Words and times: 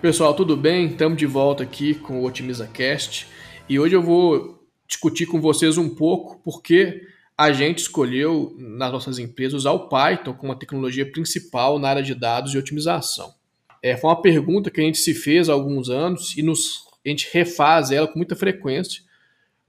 Pessoal, 0.00 0.32
tudo 0.32 0.56
bem? 0.56 0.86
Estamos 0.86 1.18
de 1.18 1.26
volta 1.26 1.62
aqui 1.62 1.92
com 1.92 2.20
o 2.20 2.24
OtimizaCast 2.24 3.26
e 3.68 3.78
hoje 3.78 3.94
eu 3.94 4.02
vou 4.02 4.66
discutir 4.88 5.26
com 5.26 5.42
vocês 5.42 5.76
um 5.76 5.94
pouco 5.94 6.40
porque 6.42 7.06
a 7.36 7.52
gente 7.52 7.80
escolheu 7.80 8.56
nas 8.56 8.90
nossas 8.90 9.18
empresas 9.18 9.52
usar 9.52 9.72
o 9.72 9.90
Python 9.90 10.32
como 10.32 10.52
a 10.52 10.56
tecnologia 10.56 11.04
principal 11.12 11.78
na 11.78 11.90
área 11.90 12.02
de 12.02 12.14
dados 12.14 12.54
e 12.54 12.58
otimização. 12.58 13.34
É, 13.82 13.94
foi 13.94 14.08
uma 14.08 14.22
pergunta 14.22 14.70
que 14.70 14.80
a 14.80 14.84
gente 14.84 14.96
se 14.96 15.12
fez 15.12 15.50
há 15.50 15.52
alguns 15.52 15.90
anos 15.90 16.34
e 16.34 16.42
nos, 16.42 16.86
a 17.04 17.08
gente 17.10 17.28
refaz 17.30 17.90
ela 17.90 18.08
com 18.08 18.18
muita 18.18 18.34
frequência 18.34 19.02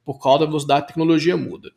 por 0.05 0.17
causa 0.17 0.39
da 0.39 0.45
velocidade 0.45 0.79
da 0.79 0.87
tecnologia 0.87 1.35
muda. 1.35 1.73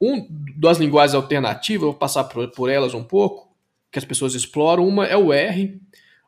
Um 0.00 0.28
das 0.56 0.78
linguagens 0.78 1.16
alternativas, 1.16 1.86
vou 1.86 1.94
passar 1.94 2.22
por, 2.22 2.48
por 2.52 2.70
elas 2.70 2.94
um 2.94 3.02
pouco, 3.02 3.52
que 3.90 3.98
as 3.98 4.04
pessoas 4.04 4.36
exploram. 4.36 4.86
Uma 4.86 5.06
é 5.06 5.16
o 5.16 5.32
R. 5.32 5.80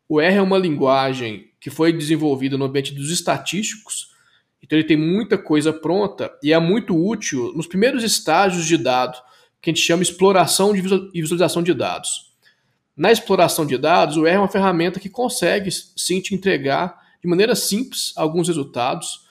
O 0.09 0.21
R 0.21 0.37
é 0.37 0.43
uma 0.43 0.59
linguagem 0.59 1.51
que 1.61 1.71
foi 1.71 1.93
desenvolvida 1.93 2.57
no 2.57 2.65
ambiente 2.65 2.95
dos 2.95 3.11
estatísticos, 3.11 4.15
então 4.63 4.79
ele 4.79 4.87
tem 4.87 4.97
muita 4.97 5.37
coisa 5.37 5.73
pronta 5.73 6.31
e 6.43 6.53
é 6.53 6.59
muito 6.59 6.97
útil 6.97 7.53
nos 7.55 7.67
primeiros 7.67 8.05
estágios 8.05 8.67
de 8.67 8.77
dado, 8.77 9.19
que 9.61 9.71
a 9.71 9.73
gente 9.73 9.85
chama 9.85 10.03
exploração 10.03 10.75
e 10.77 10.81
visualização 10.81 11.63
de 11.63 11.75
dados. 11.75 12.33
Na 12.97 13.13
exploração 13.13 13.67
de 13.67 13.77
dados, 13.77 14.17
o 14.17 14.27
R 14.27 14.37
é 14.37 14.39
uma 14.39 14.49
ferramenta 14.49 15.01
que 15.01 15.09
consegue 15.09 15.71
sim 15.71 16.21
te 16.21 16.35
entregar 16.35 16.99
de 17.21 17.29
maneira 17.29 17.55
simples 17.55 18.13
alguns 18.17 18.49
resultados 18.49 19.27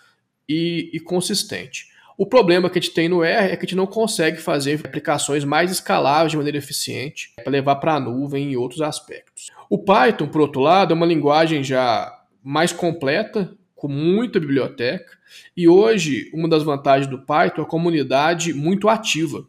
e, 0.48 0.90
e 0.94 1.00
consistente. 1.00 1.95
O 2.18 2.26
problema 2.26 2.70
que 2.70 2.80
a 2.80 2.82
gente 2.82 2.94
tem 2.94 3.10
no 3.10 3.24
R 3.24 3.52
é 3.52 3.58
que 3.58 3.66
a 3.66 3.68
gente 3.68 3.76
não 3.76 3.86
consegue 3.86 4.38
fazer 4.38 4.80
aplicações 4.86 5.44
mais 5.44 5.70
escaláveis 5.70 6.32
de 6.32 6.38
maneira 6.38 6.58
eficiente 6.58 7.34
para 7.36 7.52
levar 7.52 7.76
para 7.76 7.96
a 7.96 8.00
nuvem 8.00 8.52
e 8.52 8.58
outros 8.58 8.82
aspectos. 8.82 9.52
O 9.70 9.78
Python, 9.78 10.28
por 10.28 10.40
outro 10.40 10.62
lado, 10.62 10.94
é 10.94 10.96
uma 10.96 11.06
linguagem 11.06 11.62
já 11.62 12.12
mais 12.42 12.72
completa, 12.72 13.54
com 13.76 13.90
muita 13.90 14.40
biblioteca, 14.40 15.18
e 15.58 15.68
hoje 15.68 16.32
uma 16.34 16.48
das 16.48 16.64
vantagens 16.64 17.10
do 17.10 17.20
Python 17.20 17.62
é 17.62 17.66
a 17.66 17.68
comunidade 17.68 18.54
muito 18.54 18.88
ativa. 18.88 19.46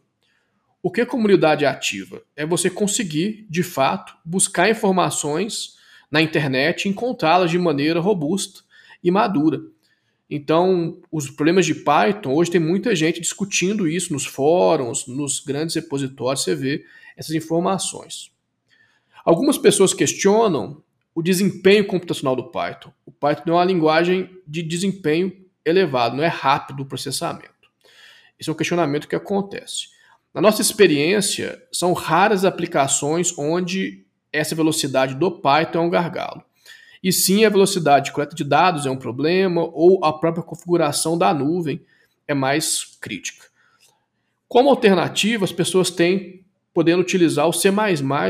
O 0.83 0.91
que 0.91 1.01
é 1.01 1.05
comunidade 1.05 1.65
ativa? 1.65 2.21
É 2.35 2.45
você 2.45 2.69
conseguir, 2.69 3.47
de 3.49 3.63
fato, 3.63 4.13
buscar 4.25 4.69
informações 4.69 5.77
na 6.11 6.21
internet 6.21 6.85
e 6.85 6.89
encontrá-las 6.89 7.49
de 7.49 7.57
maneira 7.57 7.99
robusta 7.99 8.61
e 9.01 9.09
madura. 9.09 9.61
Então, 10.29 10.99
os 11.09 11.29
problemas 11.29 11.65
de 11.65 11.73
Python, 11.73 12.33
hoje 12.33 12.51
tem 12.51 12.59
muita 12.59 12.93
gente 12.95 13.21
discutindo 13.21 13.87
isso 13.87 14.11
nos 14.11 14.25
fóruns, 14.25 15.07
nos 15.07 15.39
grandes 15.39 15.75
repositórios, 15.75 16.43
você 16.43 16.53
vê 16.53 16.85
essas 17.15 17.33
informações. 17.33 18.29
Algumas 19.23 19.57
pessoas 19.57 19.93
questionam 19.93 20.83
o 21.15 21.21
desempenho 21.21 21.87
computacional 21.87 22.35
do 22.35 22.51
Python. 22.51 22.91
O 23.05 23.11
Python 23.11 23.51
é 23.51 23.53
uma 23.53 23.65
linguagem 23.65 24.29
de 24.45 24.61
desempenho 24.61 25.31
elevado, 25.65 26.17
não 26.17 26.23
é 26.23 26.27
rápido 26.27 26.81
o 26.81 26.85
processamento. 26.85 27.49
Esse 28.39 28.49
é 28.49 28.53
um 28.53 28.55
questionamento 28.55 29.07
que 29.07 29.15
acontece. 29.15 29.87
Na 30.33 30.41
nossa 30.41 30.61
experiência, 30.61 31.61
são 31.71 31.93
raras 31.93 32.45
aplicações 32.45 33.33
onde 33.37 34.05
essa 34.31 34.53
velocidade 34.53 35.15
do 35.15 35.31
Python 35.31 35.79
é 35.79 35.81
um 35.81 35.89
gargalo 35.89 36.43
e 37.03 37.11
sim 37.11 37.45
a 37.45 37.49
velocidade 37.49 38.05
de 38.05 38.11
coleta 38.11 38.35
de 38.35 38.43
dados 38.43 38.85
é 38.85 38.91
um 38.91 38.97
problema 38.97 39.61
ou 39.73 40.03
a 40.03 40.11
própria 40.11 40.43
configuração 40.43 41.17
da 41.17 41.33
nuvem 41.33 41.81
é 42.27 42.33
mais 42.33 42.97
crítica. 42.99 43.45
Como 44.47 44.69
alternativa, 44.69 45.45
as 45.45 45.51
pessoas 45.51 45.89
têm 45.89 46.45
podendo 46.73 47.01
utilizar 47.01 47.47
o 47.47 47.53
C++. 47.53 47.71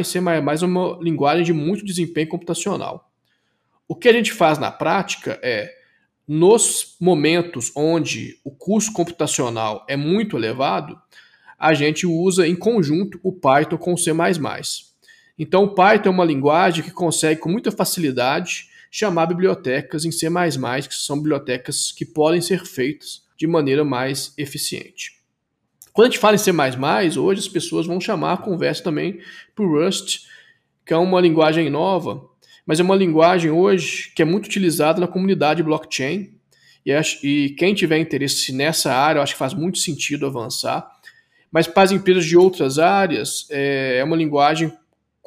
C++ 0.03 0.17
é 0.17 0.65
uma 0.65 0.97
linguagem 1.01 1.43
de 1.43 1.53
muito 1.53 1.83
desempenho 1.83 2.29
computacional. 2.29 3.11
O 3.87 3.95
que 3.95 4.07
a 4.07 4.13
gente 4.13 4.31
faz 4.31 4.57
na 4.57 4.71
prática 4.71 5.39
é, 5.43 5.69
nos 6.27 6.95
momentos 6.99 7.71
onde 7.75 8.39
o 8.43 8.51
custo 8.51 8.91
computacional 8.93 9.85
é 9.87 9.95
muito 9.95 10.37
elevado, 10.37 10.99
a 11.57 11.73
gente 11.73 12.05
usa 12.05 12.47
em 12.47 12.55
conjunto 12.55 13.19
o 13.23 13.31
Python 13.31 13.77
com 13.77 13.93
o 13.93 13.97
C++. 13.97 14.11
Então, 15.37 15.65
o 15.65 15.75
Python 15.75 16.09
é 16.09 16.11
uma 16.11 16.25
linguagem 16.25 16.83
que 16.83 16.91
consegue 16.91 17.39
com 17.39 17.49
muita 17.49 17.71
facilidade 17.71 18.69
chamar 18.89 19.27
bibliotecas 19.27 20.05
em 20.05 20.11
C++, 20.11 20.27
que 20.87 20.95
são 20.95 21.17
bibliotecas 21.17 21.91
que 21.91 22.05
podem 22.05 22.41
ser 22.41 22.65
feitas 22.65 23.23
de 23.37 23.45
maneira 23.45 23.83
mais 23.83 24.33
eficiente. 24.37 25.17
Quando 25.93 26.07
a 26.07 26.09
gente 26.09 26.19
fala 26.19 26.35
em 26.35 26.39
C++, 26.39 26.51
hoje 27.19 27.41
as 27.41 27.47
pessoas 27.47 27.85
vão 27.85 27.99
chamar 27.99 28.33
a 28.33 28.37
conversa 28.37 28.83
também 28.83 29.19
para 29.55 29.65
o 29.65 29.69
Rust, 29.69 30.25
que 30.85 30.93
é 30.93 30.97
uma 30.97 31.19
linguagem 31.19 31.69
nova, 31.69 32.23
mas 32.65 32.79
é 32.79 32.83
uma 32.83 32.95
linguagem 32.95 33.51
hoje 33.51 34.11
que 34.15 34.21
é 34.21 34.25
muito 34.25 34.45
utilizada 34.45 34.99
na 34.99 35.07
comunidade 35.07 35.61
blockchain, 35.63 36.37
e, 37.21 37.53
quem 37.57 37.73
tiver 37.73 37.97
interesse 37.97 38.53
nessa 38.53 38.93
área, 38.93 39.19
eu 39.19 39.23
acho 39.23 39.33
que 39.33 39.39
faz 39.39 39.53
muito 39.53 39.77
sentido 39.77 40.25
avançar. 40.25 40.89
Mas 41.51 41.67
para 41.67 41.83
as 41.83 41.91
empresas 41.91 42.25
de 42.25 42.37
outras 42.37 42.79
áreas, 42.79 43.45
é, 43.49 43.97
é 43.97 44.03
uma 44.03 44.15
linguagem 44.15 44.71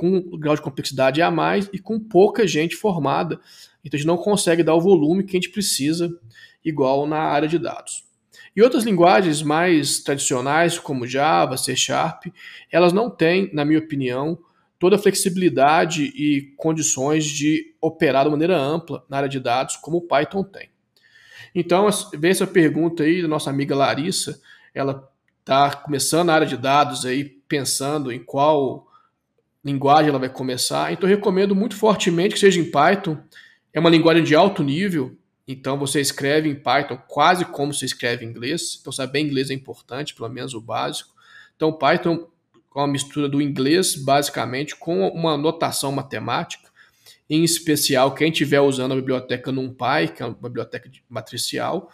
com 0.01 0.17
um 0.17 0.39
grau 0.39 0.55
de 0.57 0.63
complexidade 0.63 1.21
a 1.21 1.31
mais 1.31 1.69
e 1.75 1.79
com 1.79 2.01
pouca 2.01 2.47
gente 2.47 2.75
formada. 2.75 3.39
Então 3.85 3.97
a 3.97 3.99
gente 3.99 4.07
não 4.07 4.17
consegue 4.17 4.63
dar 4.63 4.75
o 4.75 4.81
volume 4.81 5.25
que 5.25 5.37
a 5.37 5.39
gente 5.39 5.51
precisa, 5.51 6.11
igual 6.65 7.07
na 7.07 7.19
área 7.19 7.47
de 7.47 7.59
dados. 7.59 8.03
E 8.57 8.63
outras 8.63 8.85
linguagens 8.85 9.43
mais 9.43 9.99
tradicionais, 10.03 10.79
como 10.79 11.07
Java, 11.07 11.59
C 11.59 11.77
Sharp, 11.77 12.29
elas 12.73 12.95
não 12.95 13.11
têm, 13.11 13.51
na 13.53 13.63
minha 13.63 13.79
opinião, 13.79 14.39
toda 14.79 14.97
a 14.97 14.99
flexibilidade 14.99 16.05
e 16.05 16.55
condições 16.57 17.27
de 17.27 17.75
operar 17.79 18.25
de 18.25 18.31
maneira 18.31 18.57
ampla 18.57 19.05
na 19.07 19.19
área 19.19 19.29
de 19.29 19.39
dados, 19.39 19.77
como 19.77 19.99
o 19.99 20.09
Python 20.09 20.43
tem. 20.43 20.71
Então, 21.55 21.87
vem 22.15 22.31
essa 22.31 22.47
pergunta 22.47 23.03
aí 23.03 23.21
da 23.21 23.29
nossa 23.29 23.51
amiga 23.51 23.77
Larissa, 23.77 24.41
ela 24.75 25.07
está 25.41 25.77
começando 25.77 26.29
na 26.29 26.35
área 26.37 26.47
de 26.47 26.57
dados 26.57 27.05
aí, 27.05 27.23
pensando 27.47 28.11
em 28.11 28.19
qual 28.19 28.90
linguagem 29.65 30.09
ela 30.09 30.19
vai 30.19 30.29
começar. 30.29 30.93
Então, 30.93 31.09
recomendo 31.09 31.55
muito 31.55 31.77
fortemente 31.77 32.35
que 32.35 32.41
seja 32.41 32.61
em 32.61 32.71
Python. 32.71 33.19
É 33.73 33.79
uma 33.79 33.91
linguagem 33.91 34.25
de 34.25 34.35
alto 34.35 34.63
nível, 34.63 35.17
então 35.47 35.79
você 35.79 36.01
escreve 36.01 36.49
em 36.49 36.55
Python 36.55 36.99
quase 37.07 37.45
como 37.45 37.73
você 37.73 37.85
escreve 37.85 38.25
em 38.25 38.29
inglês. 38.29 38.79
Então, 38.81 38.93
saber 38.93 39.21
inglês 39.21 39.51
é 39.51 39.55
importante, 39.55 40.15
pelo 40.15 40.29
menos 40.29 40.55
o 40.55 40.61
básico. 40.61 41.11
Então, 41.55 41.73
Python 41.73 42.27
é 42.75 42.79
uma 42.79 42.89
mistura 42.89 43.29
do 43.29 43.41
inglês, 43.41 43.95
basicamente, 43.95 44.75
com 44.77 45.09
uma 45.09 45.37
notação 45.37 45.93
matemática. 45.93 46.71
Em 47.29 47.45
especial, 47.45 48.15
quem 48.15 48.31
estiver 48.31 48.61
usando 48.61 48.93
a 48.93 48.97
biblioteca 48.97 49.53
NumPy, 49.53 50.13
que 50.15 50.23
é 50.23 50.27
uma 50.27 50.35
biblioteca 50.35 50.91
matricial. 51.09 51.91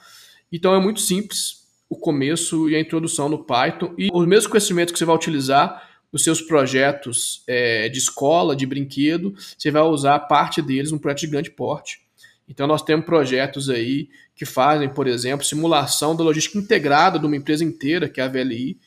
Então, 0.51 0.75
é 0.75 0.81
muito 0.81 1.01
simples 1.01 1.67
o 1.89 1.97
começo 1.97 2.69
e 2.71 2.75
a 2.75 2.81
introdução 2.81 3.29
no 3.29 3.45
Python. 3.45 3.95
E 3.99 4.09
os 4.13 4.27
mesmos 4.27 4.47
conhecimentos 4.47 4.93
que 4.93 4.99
você 4.99 5.05
vai 5.05 5.15
utilizar 5.17 5.96
nos 6.13 6.25
seus 6.25 6.41
projetos 6.41 7.43
é, 7.47 7.89
de 7.89 7.99
escola, 7.99 8.57
de 8.57 8.67
brinquedo, 8.67 9.35
você 9.57 9.71
vai 9.71 9.83
usar 9.83 10.19
parte 10.21 10.63
deles 10.63 10.93
num 10.93 10.99
projeto 10.99 11.21
de 11.21 11.27
grande 11.27 11.51
porte. 11.51 12.01
Então 12.49 12.67
nós 12.67 12.83
temos 12.83 13.05
projetos 13.05 13.69
aí 13.69 14.09
que 14.35 14.45
fazem, 14.45 14.89
por 14.89 15.07
exemplo, 15.07 15.45
simulação 15.45 16.15
da 16.15 16.23
logística 16.23 16.59
integrada 16.59 17.19
de 17.19 17.27
uma 17.27 17.37
empresa 17.37 17.65
inteira, 17.65 18.09
que 18.09 18.21
é 18.21 18.25
a 18.25 18.29
VLI, 18.29 18.79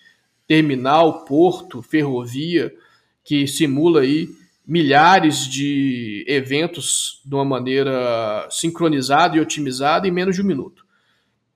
terminal, 0.47 1.25
porto, 1.25 1.81
ferrovia, 1.81 2.73
que 3.23 3.45
simula 3.47 4.01
aí 4.01 4.29
milhares 4.65 5.47
de 5.47 6.23
eventos 6.27 7.21
de 7.25 7.33
uma 7.33 7.43
maneira 7.43 8.47
sincronizada 8.51 9.35
e 9.35 9.39
otimizada 9.39 10.07
em 10.07 10.11
menos 10.11 10.35
de 10.35 10.41
um 10.41 10.45
minuto. 10.45 10.85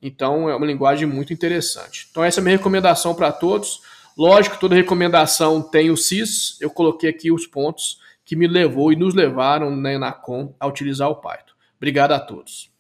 Então 0.01 0.49
é 0.49 0.55
uma 0.55 0.65
linguagem 0.65 1.07
muito 1.07 1.31
interessante. 1.31 2.07
Então 2.11 2.23
essa 2.23 2.39
é 2.39 2.41
a 2.41 2.43
minha 2.43 2.57
recomendação 2.57 3.15
para 3.15 3.31
todos. 3.31 3.81
Lógico, 4.17 4.59
toda 4.59 4.75
recomendação 4.75 5.61
tem 5.61 5.89
o 5.89 5.97
CIS, 5.97 6.57
eu 6.61 6.69
coloquei 6.69 7.09
aqui 7.09 7.31
os 7.31 7.47
pontos 7.47 7.99
que 8.25 8.35
me 8.35 8.47
levou 8.47 8.91
e 8.91 8.95
nos 8.95 9.13
levaram 9.13 9.75
na 9.75 9.93
Enacom 9.93 10.55
a 10.59 10.67
utilizar 10.67 11.09
o 11.09 11.15
Python. 11.15 11.53
Obrigado 11.77 12.13
a 12.13 12.19
todos. 12.19 12.72